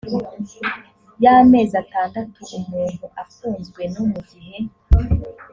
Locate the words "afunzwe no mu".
3.23-4.19